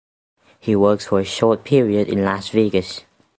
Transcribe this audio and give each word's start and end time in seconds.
He 0.59 0.75
worked 0.75 1.05
for 1.05 1.19
a 1.19 1.23
short 1.23 1.63
period 1.63 2.07
in 2.09 2.23
Las 2.25 2.49
Vegas. 2.49 3.01